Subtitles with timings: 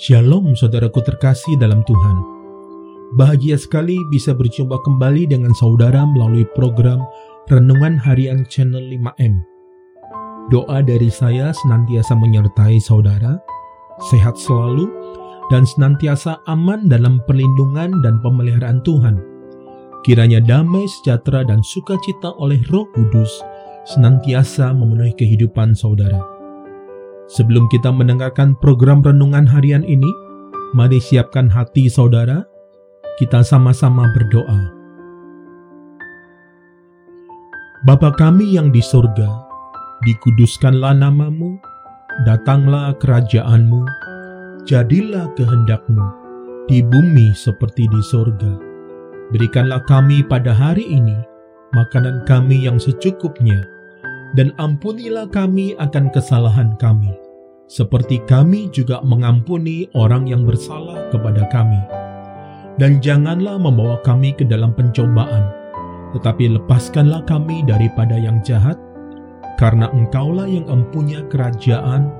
[0.00, 2.16] Shalom saudaraku terkasih dalam Tuhan.
[3.20, 7.04] Bahagia sekali bisa berjumpa kembali dengan saudara melalui program
[7.52, 9.44] Renungan Harian Channel 5M.
[10.48, 13.36] Doa dari saya senantiasa menyertai saudara,
[14.08, 14.88] sehat selalu,
[15.52, 19.20] dan senantiasa aman dalam perlindungan dan pemeliharaan Tuhan.
[20.08, 23.28] Kiranya damai, sejahtera, dan sukacita oleh roh kudus
[23.84, 26.29] senantiasa memenuhi kehidupan saudara.
[27.30, 30.10] Sebelum kita mendengarkan program renungan harian ini,
[30.74, 32.42] mari siapkan hati saudara,
[33.22, 34.74] kita sama-sama berdoa.
[37.86, 39.30] Bapa kami yang di surga,
[40.02, 41.54] dikuduskanlah namamu,
[42.26, 43.86] datanglah kerajaanmu,
[44.66, 46.02] jadilah kehendakmu,
[46.66, 48.58] di bumi seperti di surga.
[49.30, 51.14] Berikanlah kami pada hari ini
[51.78, 53.62] makanan kami yang secukupnya,
[54.34, 57.10] dan ampunilah kami akan kesalahan kami,
[57.70, 61.78] seperti kami juga mengampuni orang yang bersalah kepada kami.
[62.82, 65.54] Dan janganlah membawa kami ke dalam pencobaan,
[66.10, 68.74] tetapi lepaskanlah kami daripada yang jahat,
[69.54, 72.10] karena engkaulah yang empunya kerajaan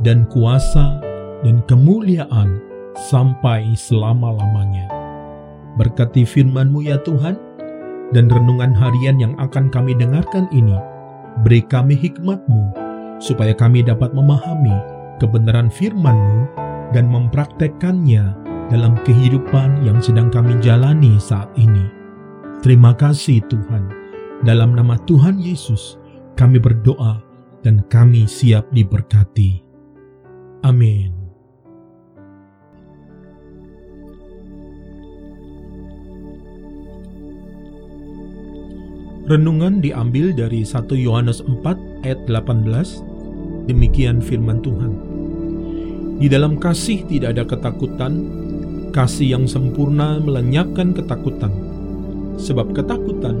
[0.00, 1.04] dan kuasa
[1.44, 2.64] dan kemuliaan
[3.12, 4.88] sampai selama-lamanya.
[5.76, 7.36] Berkati firman-Mu ya Tuhan,
[8.16, 10.80] dan renungan harian yang akan kami dengarkan ini,
[11.42, 12.62] Beri kami hikmat-Mu,
[13.18, 16.40] supaya kami dapat memahami kebenaran firman-Mu
[16.94, 18.24] dan mempraktekkannya
[18.72, 21.86] dalam kehidupan yang sedang kami jalani saat ini.
[22.64, 23.92] Terima kasih Tuhan.
[24.44, 26.00] Dalam nama Tuhan Yesus,
[26.36, 27.20] kami berdoa
[27.60, 29.60] dan kami siap diberkati.
[30.64, 31.24] Amin.
[39.24, 43.13] Renungan diambil dari 1 Yohanes 4 ayat 18.
[43.64, 44.92] Demikian firman Tuhan.
[46.20, 48.12] Di dalam kasih tidak ada ketakutan,
[48.92, 51.50] kasih yang sempurna melenyapkan ketakutan.
[52.36, 53.34] Sebab ketakutan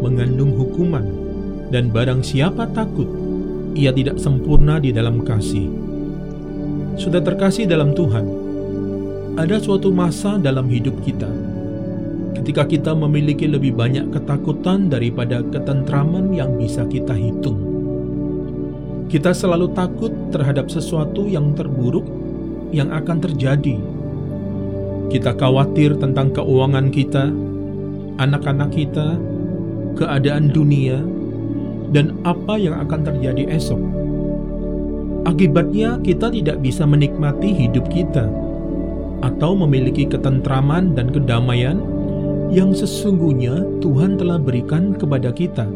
[0.00, 1.04] mengandung hukuman,
[1.68, 3.06] dan barang siapa takut,
[3.76, 5.68] ia tidak sempurna di dalam kasih.
[6.96, 8.26] Sudah terkasih dalam Tuhan,
[9.36, 11.28] ada suatu masa dalam hidup kita
[12.36, 17.75] ketika kita memiliki lebih banyak ketakutan daripada ketentraman yang bisa kita hitung.
[19.06, 22.02] Kita selalu takut terhadap sesuatu yang terburuk
[22.74, 23.78] yang akan terjadi.
[25.06, 27.30] Kita khawatir tentang keuangan kita,
[28.18, 29.14] anak-anak kita,
[29.94, 30.98] keadaan dunia,
[31.94, 33.78] dan apa yang akan terjadi esok.
[35.22, 38.26] Akibatnya, kita tidak bisa menikmati hidup kita
[39.22, 41.78] atau memiliki ketentraman dan kedamaian
[42.50, 45.66] yang sesungguhnya Tuhan telah berikan kepada kita.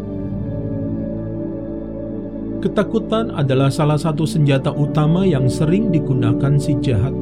[2.61, 7.13] Ketakutan adalah salah satu senjata utama yang sering digunakan si jahat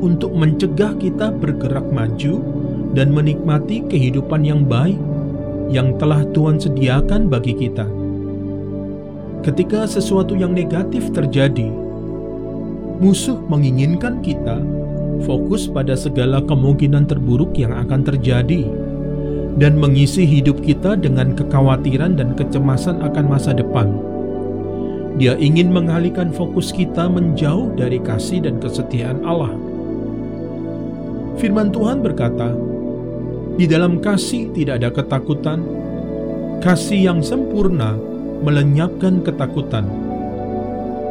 [0.00, 2.40] untuk mencegah kita bergerak maju
[2.96, 4.96] dan menikmati kehidupan yang baik
[5.68, 7.84] yang telah Tuhan sediakan bagi kita.
[9.44, 11.68] Ketika sesuatu yang negatif terjadi,
[12.96, 14.56] musuh menginginkan kita
[15.28, 18.64] fokus pada segala kemungkinan terburuk yang akan terjadi,
[19.60, 23.92] dan mengisi hidup kita dengan kekhawatiran dan kecemasan akan masa depan.
[25.18, 29.50] Dia ingin mengalihkan fokus kita menjauh dari kasih dan kesetiaan Allah.
[31.40, 32.52] Firman Tuhan berkata,
[33.56, 35.64] "Di dalam kasih tidak ada ketakutan,
[36.60, 37.96] kasih yang sempurna
[38.44, 39.88] melenyapkan ketakutan."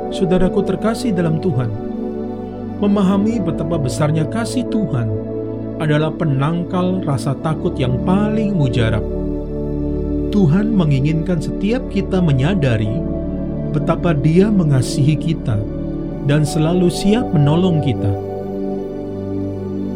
[0.10, 1.70] Saudaraku terkasih dalam Tuhan,
[2.80, 5.10] memahami betapa besarnya kasih Tuhan
[5.80, 9.04] adalah penangkal rasa takut yang paling mujarab.
[10.30, 13.02] Tuhan menginginkan setiap kita menyadari
[13.70, 15.58] betapa Dia mengasihi kita
[16.26, 18.12] dan selalu siap menolong kita.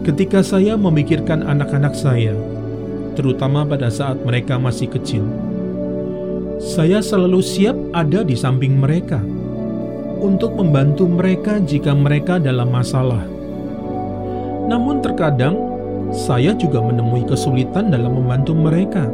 [0.03, 2.35] Ketika saya memikirkan anak-anak saya,
[3.15, 5.23] terutama pada saat mereka masih kecil,
[6.59, 9.23] saya selalu siap ada di samping mereka
[10.23, 13.23] untuk membantu mereka jika mereka dalam masalah.
[14.67, 15.59] Namun, terkadang
[16.11, 19.11] saya juga menemui kesulitan dalam membantu mereka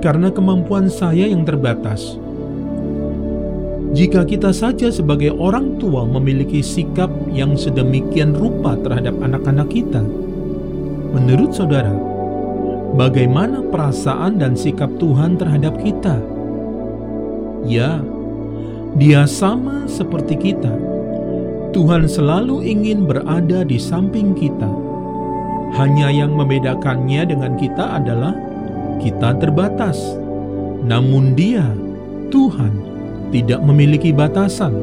[0.00, 2.16] karena kemampuan saya yang terbatas.
[3.96, 10.04] Jika kita saja sebagai orang tua memiliki sikap yang sedemikian rupa terhadap anak-anak kita,
[11.16, 11.96] menurut saudara,
[12.92, 16.20] bagaimana perasaan dan sikap Tuhan terhadap kita?
[17.64, 18.04] Ya,
[19.00, 20.76] dia sama seperti kita.
[21.72, 24.68] Tuhan selalu ingin berada di samping kita.
[25.72, 28.36] Hanya yang membedakannya dengan kita adalah
[29.00, 30.20] kita terbatas.
[30.84, 31.64] Namun Dia,
[32.28, 32.85] Tuhan,
[33.30, 34.74] tidak memiliki batasan.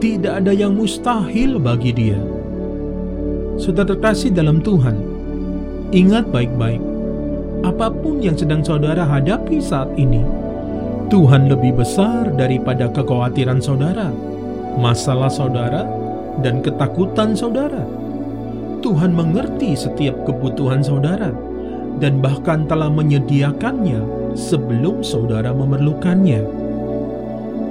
[0.00, 2.20] Tidak ada yang mustahil bagi Dia.
[3.60, 4.96] Saudara terkasih dalam Tuhan,
[5.92, 6.80] ingat baik-baik,
[7.60, 10.24] apa pun yang sedang saudara hadapi saat ini,
[11.12, 14.08] Tuhan lebih besar daripada kekhawatiran saudara,
[14.80, 15.84] masalah saudara,
[16.40, 17.84] dan ketakutan saudara.
[18.80, 21.36] Tuhan mengerti setiap kebutuhan saudara
[22.00, 24.00] dan bahkan telah menyediakannya
[24.32, 26.59] sebelum saudara memerlukannya.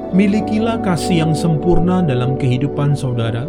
[0.09, 3.45] Milikilah kasih yang sempurna dalam kehidupan saudara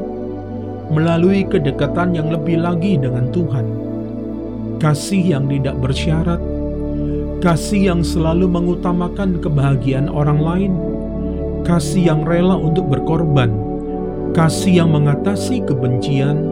[0.92, 3.64] melalui kedekatan yang lebih lagi dengan Tuhan.
[4.76, 6.36] Kasih yang tidak bersyarat,
[7.40, 10.72] kasih yang selalu mengutamakan kebahagiaan orang lain,
[11.64, 13.48] kasih yang rela untuk berkorban,
[14.36, 16.44] kasih yang mengatasi kebencian,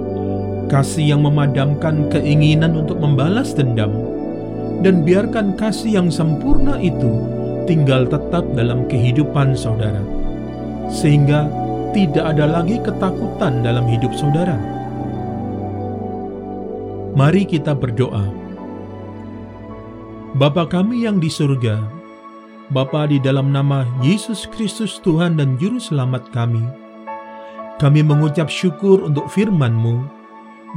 [0.72, 3.92] kasih yang memadamkan keinginan untuk membalas dendam,
[4.80, 7.37] dan biarkan kasih yang sempurna itu
[7.68, 10.00] tinggal tetap dalam kehidupan saudara,
[10.88, 11.52] sehingga
[11.92, 14.56] tidak ada lagi ketakutan dalam hidup saudara.
[17.12, 18.24] Mari kita berdoa.
[20.32, 21.76] Bapa kami yang di surga,
[22.72, 26.64] Bapa di dalam nama Yesus Kristus Tuhan dan Juru Selamat kami,
[27.76, 30.04] kami mengucap syukur untuk firman-Mu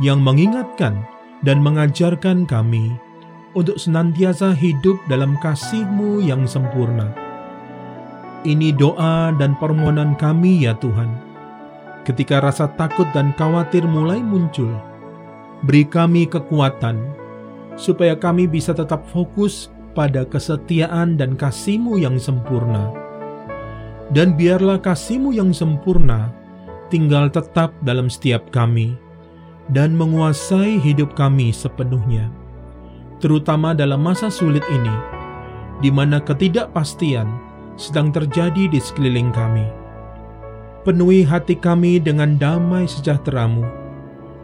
[0.03, 1.03] yang mengingatkan
[1.43, 2.95] dan mengajarkan kami
[3.57, 7.31] untuk senantiasa hidup dalam kasih-Mu yang sempurna
[8.42, 11.09] ini doa dan permohonan kami ya Tuhan.
[12.01, 14.74] Ketika rasa takut dan khawatir mulai muncul,
[15.62, 16.98] beri kami kekuatan
[17.77, 22.89] supaya kami bisa tetap fokus pada kesetiaan dan kasih-Mu yang sempurna.
[24.09, 26.33] Dan biarlah kasih-Mu yang sempurna
[26.89, 28.98] tinggal tetap dalam setiap kami
[29.69, 32.40] dan menguasai hidup kami sepenuhnya.
[33.21, 34.95] Terutama dalam masa sulit ini,
[35.77, 37.29] di mana ketidakpastian
[37.77, 39.69] sedang terjadi di sekeliling kami.
[40.81, 43.62] Penuhi hati kami dengan damai sejahteramu,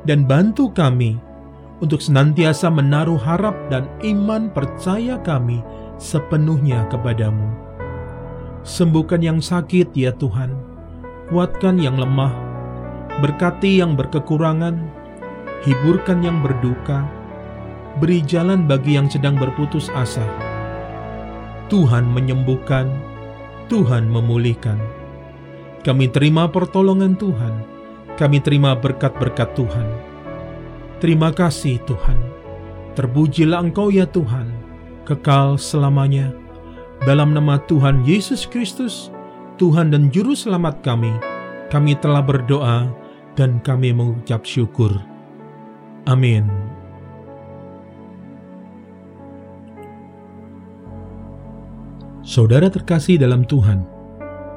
[0.05, 1.17] dan bantu kami
[1.81, 5.65] untuk senantiasa menaruh harap dan iman percaya kami
[5.97, 7.49] sepenuhnya kepadamu.
[8.61, 10.53] Sembuhkan yang sakit ya Tuhan,
[11.33, 12.33] kuatkan yang lemah,
[13.25, 14.77] berkati yang berkekurangan,
[15.65, 17.16] hiburkan yang berduka,
[17.97, 20.23] beri jalan bagi yang sedang berputus asa.
[21.67, 22.87] Tuhan menyembuhkan,
[23.67, 24.79] Tuhan memulihkan.
[25.83, 27.63] Kami terima pertolongan Tuhan,
[28.15, 29.87] kami terima berkat-berkat Tuhan.
[30.97, 32.17] Terima kasih Tuhan,
[32.97, 34.49] terpujilah Engkau ya Tuhan,
[35.05, 36.33] kekal selamanya.
[37.05, 39.13] Dalam nama Tuhan Yesus Kristus,
[39.61, 41.13] Tuhan dan Juru Selamat kami,
[41.69, 42.89] kami telah berdoa
[43.37, 44.89] dan kami mengucap syukur.
[46.09, 46.76] Amin.
[52.27, 53.87] Saudara terkasih dalam Tuhan,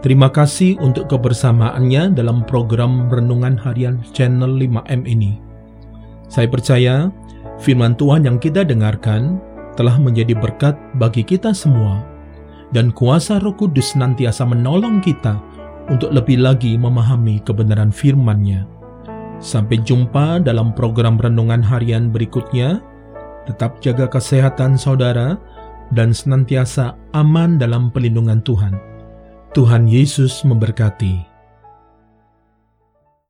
[0.03, 5.39] terima kasih untuk kebersamaannya dalam program Renungan Harian Channel 5M ini.
[6.27, 7.15] Saya percaya
[7.63, 9.39] firman Tuhan yang kita dengarkan
[9.79, 12.03] telah menjadi berkat bagi kita semua
[12.75, 15.39] dan kuasa roh kudus nantiasa menolong kita
[15.87, 18.67] untuk lebih lagi memahami kebenaran firman-Nya.
[19.39, 22.83] Sampai jumpa dalam program Renungan Harian berikutnya.
[23.47, 25.39] Tetap jaga kesehatan saudara,
[25.95, 28.75] dan senantiasa aman dalam pelindungan Tuhan.
[29.55, 31.30] Tuhan Yesus memberkati.